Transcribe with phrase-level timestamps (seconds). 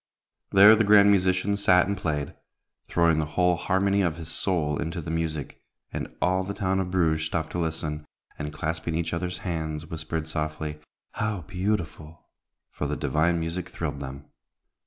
[0.49, 2.33] There the grand musician sat and played,
[2.87, 5.61] throwing the whole harmony of his soul into the music,
[5.93, 8.07] and all the town of Bruges stopped to listen,
[8.39, 10.79] and, clasping each other's hands, whispered softly,
[11.11, 12.25] "How beautiful!"
[12.71, 14.25] for the divine music thrilled them.